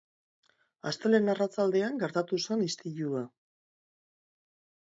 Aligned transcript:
Astelehen 0.91 1.33
arratsaldean 1.33 2.01
gertatu 2.05 2.39
zen 2.47 2.65
istilua. 2.71 3.25